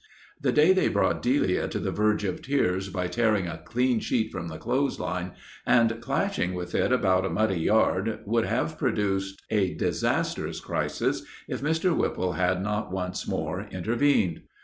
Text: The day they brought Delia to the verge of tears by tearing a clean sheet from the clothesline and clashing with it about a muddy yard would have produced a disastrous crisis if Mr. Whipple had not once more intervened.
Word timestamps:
The 0.41 0.51
day 0.51 0.73
they 0.73 0.87
brought 0.87 1.21
Delia 1.21 1.67
to 1.67 1.77
the 1.77 1.91
verge 1.91 2.23
of 2.23 2.41
tears 2.41 2.89
by 2.89 3.05
tearing 3.05 3.45
a 3.45 3.59
clean 3.63 3.99
sheet 3.99 4.31
from 4.31 4.47
the 4.47 4.57
clothesline 4.57 5.33
and 5.63 6.01
clashing 6.01 6.55
with 6.55 6.73
it 6.73 6.91
about 6.91 7.23
a 7.23 7.29
muddy 7.29 7.59
yard 7.59 8.21
would 8.25 8.45
have 8.47 8.79
produced 8.79 9.43
a 9.51 9.75
disastrous 9.75 10.59
crisis 10.59 11.21
if 11.47 11.61
Mr. 11.61 11.95
Whipple 11.95 12.33
had 12.33 12.63
not 12.63 12.91
once 12.91 13.27
more 13.27 13.67
intervened. 13.69 14.41